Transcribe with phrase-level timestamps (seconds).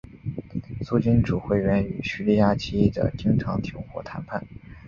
[0.83, 4.43] 苏军指挥员与匈牙利起义者经常停火谈判。